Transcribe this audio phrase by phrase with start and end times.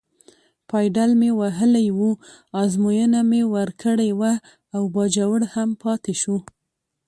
[0.69, 1.99] پایډل مې وهلی و،
[2.61, 4.33] ازموینه مې ورکړې وه
[4.75, 6.37] او باجوړ هم پاتې شو.